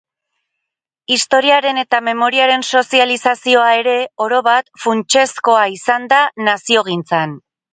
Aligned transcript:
Historiaren 1.15 1.79
eta 1.81 1.99
memoriaren 2.07 2.65
sozializazioa 2.79 3.67
ere, 3.83 3.95
orobat, 4.27 4.69
funtsezkoa 4.87 5.71
izan 5.79 6.09
da 6.15 6.27
naziogintzan. 6.49 7.39